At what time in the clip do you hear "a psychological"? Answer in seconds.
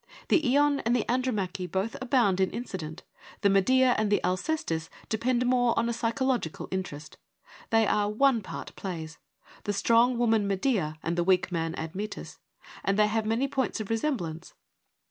5.87-6.67